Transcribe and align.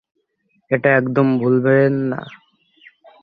ওটা 0.71 0.89
একদম 0.99 1.27
ভুলবে 1.39 1.77
না। 2.09 2.19